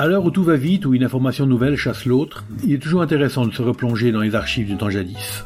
À 0.00 0.06
l'heure 0.06 0.24
où 0.24 0.30
tout 0.30 0.44
va 0.44 0.56
vite, 0.56 0.86
où 0.86 0.94
une 0.94 1.04
information 1.04 1.44
nouvelle 1.44 1.76
chasse 1.76 2.06
l'autre, 2.06 2.46
il 2.64 2.72
est 2.72 2.78
toujours 2.78 3.02
intéressant 3.02 3.44
de 3.44 3.52
se 3.52 3.60
replonger 3.60 4.12
dans 4.12 4.22
les 4.22 4.34
archives 4.34 4.66
du 4.66 4.78
temps 4.78 4.88
jadis. 4.88 5.44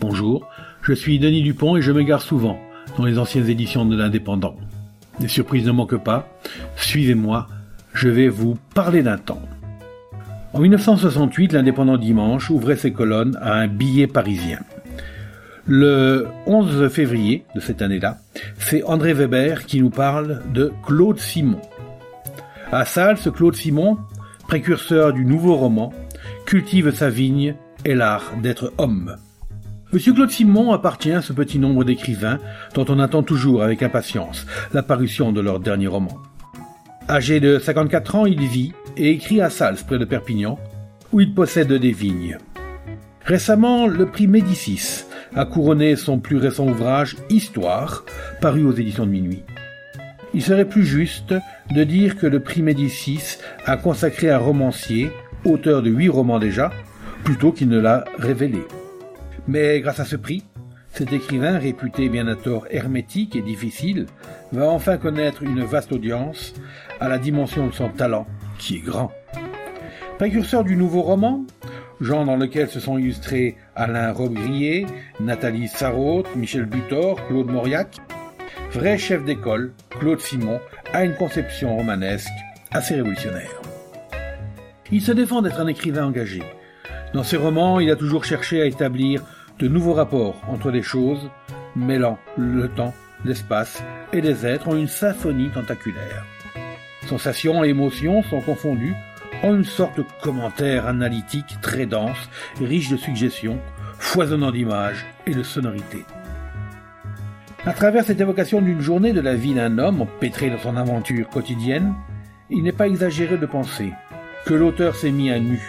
Bonjour, 0.00 0.48
je 0.80 0.92
suis 0.92 1.18
Denis 1.18 1.42
Dupont 1.42 1.76
et 1.76 1.82
je 1.82 1.90
m'égare 1.90 2.22
souvent 2.22 2.60
dans 2.96 3.04
les 3.04 3.18
anciennes 3.18 3.48
éditions 3.48 3.84
de 3.84 3.96
l'Indépendant. 3.96 4.54
Les 5.18 5.26
surprises 5.26 5.66
ne 5.66 5.72
manquent 5.72 6.04
pas, 6.04 6.28
suivez-moi, 6.76 7.48
je 7.92 8.08
vais 8.08 8.28
vous 8.28 8.56
parler 8.76 9.02
d'un 9.02 9.18
temps. 9.18 9.42
En 10.52 10.60
1968, 10.60 11.52
l'Indépendant 11.52 11.96
Dimanche 11.96 12.48
ouvrait 12.48 12.76
ses 12.76 12.92
colonnes 12.92 13.36
à 13.42 13.54
un 13.54 13.66
billet 13.66 14.06
parisien. 14.06 14.60
Le 15.66 16.28
11 16.46 16.86
février 16.90 17.44
de 17.56 17.60
cette 17.60 17.82
année-là, 17.82 18.18
c'est 18.56 18.84
André 18.84 19.14
Weber 19.14 19.66
qui 19.66 19.80
nous 19.80 19.90
parle 19.90 20.42
de 20.54 20.70
Claude 20.86 21.18
Simon. 21.18 21.60
À 22.72 22.84
Salles, 22.84 23.18
Claude 23.34 23.56
Simon, 23.56 23.98
précurseur 24.46 25.12
du 25.12 25.24
nouveau 25.24 25.56
roman, 25.56 25.92
cultive 26.46 26.94
sa 26.94 27.10
vigne 27.10 27.56
et 27.84 27.96
l'art 27.96 28.32
d'être 28.40 28.72
homme. 28.78 29.16
Monsieur 29.92 30.12
Claude 30.12 30.30
Simon 30.30 30.72
appartient 30.72 31.10
à 31.10 31.20
ce 31.20 31.32
petit 31.32 31.58
nombre 31.58 31.82
d'écrivains 31.82 32.38
dont 32.74 32.84
on 32.88 33.00
attend 33.00 33.24
toujours 33.24 33.64
avec 33.64 33.82
impatience 33.82 34.46
la 34.72 34.84
parution 34.84 35.32
de 35.32 35.40
leur 35.40 35.58
dernier 35.58 35.88
roman. 35.88 36.16
Âgé 37.08 37.40
de 37.40 37.58
54 37.58 38.14
ans, 38.14 38.26
il 38.26 38.46
vit 38.46 38.72
et 38.96 39.10
écrit 39.10 39.40
à 39.40 39.50
Salles, 39.50 39.78
près 39.84 39.98
de 39.98 40.04
Perpignan, 40.04 40.56
où 41.12 41.20
il 41.20 41.34
possède 41.34 41.72
des 41.72 41.92
vignes. 41.92 42.38
Récemment, 43.24 43.88
le 43.88 44.06
prix 44.06 44.28
Médicis 44.28 45.06
a 45.34 45.44
couronné 45.44 45.96
son 45.96 46.20
plus 46.20 46.36
récent 46.36 46.68
ouvrage 46.68 47.16
Histoire, 47.30 48.04
paru 48.40 48.62
aux 48.62 48.72
éditions 48.72 49.06
de 49.06 49.10
minuit. 49.10 49.42
Il 50.32 50.42
serait 50.42 50.68
plus 50.68 50.84
juste 50.84 51.34
de 51.70 51.84
dire 51.84 52.16
que 52.16 52.26
le 52.26 52.40
prix 52.40 52.62
Médicis 52.62 53.38
a 53.66 53.76
consacré 53.76 54.30
un 54.30 54.38
romancier, 54.38 55.10
auteur 55.44 55.82
de 55.82 55.90
huit 55.90 56.08
romans 56.08 56.38
déjà, 56.38 56.70
plutôt 57.24 57.50
qu'il 57.50 57.68
ne 57.68 57.80
l'a 57.80 58.04
révélé. 58.18 58.62
Mais 59.48 59.80
grâce 59.80 59.98
à 59.98 60.04
ce 60.04 60.16
prix, 60.16 60.44
cet 60.92 61.12
écrivain, 61.12 61.58
réputé 61.58 62.08
bien 62.08 62.28
à 62.28 62.36
tort 62.36 62.66
hermétique 62.70 63.34
et 63.34 63.42
difficile, 63.42 64.06
va 64.52 64.68
enfin 64.68 64.98
connaître 64.98 65.42
une 65.42 65.64
vaste 65.64 65.92
audience 65.92 66.54
à 67.00 67.08
la 67.08 67.18
dimension 67.18 67.66
de 67.66 67.72
son 67.72 67.88
talent, 67.88 68.26
qui 68.58 68.76
est 68.76 68.84
grand. 68.84 69.10
Précurseur 70.18 70.62
du 70.64 70.76
nouveau 70.76 71.02
roman, 71.02 71.44
genre 72.00 72.24
dans 72.24 72.36
lequel 72.36 72.68
se 72.68 72.78
sont 72.78 72.98
illustrés 72.98 73.56
Alain 73.74 74.12
Robbe-Grillet, 74.12 74.86
Nathalie 75.18 75.68
Sarraute, 75.68 76.34
Michel 76.36 76.66
Butor, 76.66 77.26
Claude 77.26 77.50
Mauriac, 77.50 77.96
vrai 78.72 78.98
chef 78.98 79.24
d'école, 79.24 79.72
Claude 79.98 80.20
Simon, 80.20 80.60
a 80.92 81.04
une 81.04 81.16
conception 81.16 81.76
romanesque 81.76 82.28
assez 82.70 82.94
révolutionnaire. 82.94 83.50
Il 84.92 85.02
se 85.02 85.12
défend 85.12 85.42
d'être 85.42 85.60
un 85.60 85.66
écrivain 85.66 86.06
engagé. 86.06 86.42
Dans 87.12 87.24
ses 87.24 87.36
romans, 87.36 87.80
il 87.80 87.90
a 87.90 87.96
toujours 87.96 88.24
cherché 88.24 88.62
à 88.62 88.66
établir 88.66 89.22
de 89.58 89.68
nouveaux 89.68 89.92
rapports 89.92 90.40
entre 90.48 90.70
les 90.70 90.82
choses, 90.82 91.30
mêlant 91.74 92.18
le 92.36 92.68
temps, 92.68 92.94
l'espace 93.24 93.82
et 94.12 94.20
les 94.20 94.46
êtres 94.46 94.68
en 94.68 94.76
une 94.76 94.88
symphonie 94.88 95.50
tentaculaire. 95.50 96.24
Sensations 97.08 97.64
et 97.64 97.68
émotions 97.68 98.22
sont 98.22 98.40
confondues 98.40 98.94
en 99.42 99.54
une 99.54 99.64
sorte 99.64 99.96
de 99.98 100.04
commentaire 100.22 100.86
analytique 100.86 101.60
très 101.60 101.86
dense, 101.86 102.28
riche 102.60 102.90
de 102.90 102.96
suggestions, 102.96 103.58
foisonnant 103.98 104.52
d'images 104.52 105.06
et 105.26 105.34
de 105.34 105.42
sonorités. 105.42 106.04
À 107.66 107.74
travers 107.74 108.04
cette 108.04 108.22
évocation 108.22 108.62
d'une 108.62 108.80
journée 108.80 109.12
de 109.12 109.20
la 109.20 109.34
vie 109.34 109.52
d'un 109.52 109.76
homme 109.76 110.00
empêtré 110.00 110.48
dans 110.48 110.58
son 110.58 110.76
aventure 110.76 111.28
quotidienne, 111.28 111.92
il 112.48 112.62
n'est 112.62 112.72
pas 112.72 112.88
exagéré 112.88 113.36
de 113.36 113.44
penser 113.44 113.92
que 114.46 114.54
l'auteur 114.54 114.96
s'est 114.96 115.10
mis 115.10 115.30
à 115.30 115.38
nu 115.38 115.60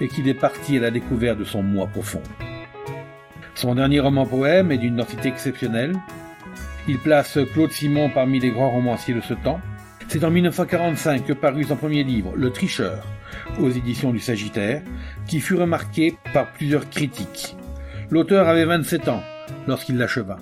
et 0.00 0.08
qu'il 0.08 0.26
est 0.26 0.34
parti 0.34 0.76
à 0.76 0.80
la 0.80 0.90
découverte 0.90 1.38
de 1.38 1.44
son 1.44 1.62
moi 1.62 1.86
profond. 1.86 2.22
Son 3.54 3.76
dernier 3.76 4.00
roman 4.00 4.26
poème 4.26 4.72
est 4.72 4.78
d'une 4.78 4.96
densité 4.96 5.28
exceptionnelle. 5.28 5.94
Il 6.88 6.98
place 6.98 7.38
Claude 7.52 7.70
Simon 7.70 8.10
parmi 8.10 8.40
les 8.40 8.50
grands 8.50 8.70
romanciers 8.70 9.14
de 9.14 9.20
ce 9.20 9.34
temps. 9.34 9.60
C'est 10.08 10.24
en 10.24 10.30
1945 10.30 11.24
que 11.26 11.32
parut 11.32 11.62
son 11.62 11.76
premier 11.76 12.02
livre, 12.02 12.32
Le 12.34 12.50
Tricheur, 12.50 13.06
aux 13.60 13.70
éditions 13.70 14.10
du 14.10 14.18
Sagittaire, 14.18 14.82
qui 15.28 15.38
fut 15.38 15.54
remarqué 15.54 16.16
par 16.34 16.50
plusieurs 16.50 16.90
critiques. 16.90 17.56
L'auteur 18.10 18.48
avait 18.48 18.64
27 18.64 19.08
ans 19.08 19.22
lorsqu'il 19.68 19.96
l'acheva. 19.96 20.38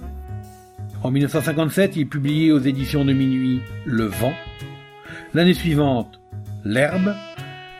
En 1.04 1.12
1957, 1.12 1.94
il 1.94 2.08
publiait 2.08 2.50
aux 2.50 2.58
éditions 2.58 3.04
de 3.04 3.12
Minuit 3.12 3.62
Le 3.84 4.06
Vent. 4.06 4.34
L'année 5.32 5.54
suivante, 5.54 6.20
L'Herbe, 6.64 7.14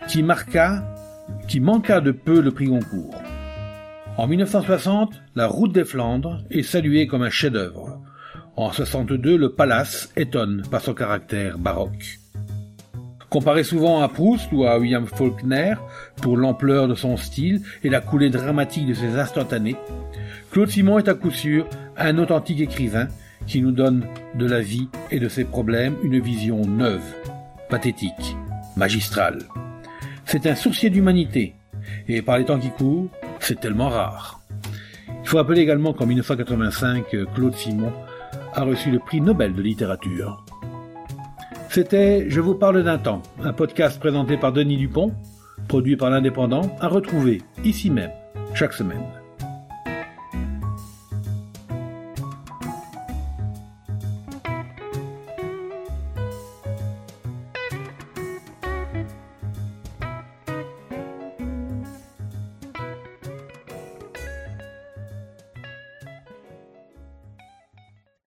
qui 0.06 0.22
marqua, 0.22 0.84
qui 1.48 1.58
manqua 1.58 2.00
de 2.00 2.12
peu 2.12 2.40
le 2.40 2.52
prix 2.52 2.66
Goncourt. 2.66 3.20
En 4.16 4.28
1960, 4.28 5.20
La 5.34 5.48
Route 5.48 5.72
des 5.72 5.84
Flandres 5.84 6.44
est 6.50 6.62
saluée 6.62 7.08
comme 7.08 7.22
un 7.22 7.30
chef-d'œuvre. 7.30 8.00
En 8.54 8.70
62, 8.70 9.36
Le 9.36 9.52
Palace 9.52 10.10
étonne 10.16 10.62
par 10.70 10.80
son 10.80 10.94
caractère 10.94 11.58
baroque. 11.58 12.20
Comparé 13.30 13.62
souvent 13.62 14.00
à 14.00 14.08
Proust 14.08 14.50
ou 14.52 14.64
à 14.64 14.78
William 14.78 15.04
Faulkner 15.04 15.74
pour 16.22 16.38
l'ampleur 16.38 16.88
de 16.88 16.94
son 16.94 17.18
style 17.18 17.60
et 17.84 17.90
la 17.90 18.00
coulée 18.00 18.30
dramatique 18.30 18.86
de 18.86 18.94
ses 18.94 19.18
instantanés, 19.18 19.76
Claude 20.50 20.70
Simon 20.70 20.98
est 20.98 21.08
à 21.08 21.14
coup 21.14 21.30
sûr 21.30 21.66
un 21.98 22.16
authentique 22.16 22.60
écrivain 22.60 23.08
qui 23.46 23.60
nous 23.60 23.72
donne 23.72 24.06
de 24.34 24.46
la 24.46 24.60
vie 24.60 24.88
et 25.10 25.20
de 25.20 25.28
ses 25.28 25.44
problèmes 25.44 25.96
une 26.02 26.20
vision 26.20 26.62
neuve, 26.62 27.02
pathétique, 27.68 28.36
magistrale. 28.76 29.40
C'est 30.24 30.46
un 30.46 30.54
sourcier 30.54 30.88
d'humanité, 30.88 31.54
et 32.08 32.22
par 32.22 32.38
les 32.38 32.46
temps 32.46 32.58
qui 32.58 32.70
courent, 32.70 33.08
c'est 33.40 33.60
tellement 33.60 33.90
rare. 33.90 34.40
Il 35.22 35.28
faut 35.28 35.36
rappeler 35.36 35.60
également 35.60 35.92
qu'en 35.92 36.06
1985, 36.06 37.04
Claude 37.34 37.54
Simon 37.54 37.92
a 38.54 38.62
reçu 38.62 38.90
le 38.90 38.98
prix 38.98 39.20
Nobel 39.20 39.54
de 39.54 39.62
littérature. 39.62 40.44
C'était 41.70 42.30
Je 42.30 42.40
vous 42.40 42.54
parle 42.54 42.82
d'un 42.82 42.98
temps, 42.98 43.22
un 43.42 43.52
podcast 43.52 44.00
présenté 44.00 44.36
par 44.38 44.52
Denis 44.52 44.78
Dupont, 44.78 45.12
produit 45.68 45.96
par 45.96 46.08
l'Indépendant, 46.10 46.74
à 46.80 46.88
retrouver 46.88 47.42
ici 47.62 47.90
même, 47.90 48.10
chaque 48.54 48.72
semaine. 48.72 49.04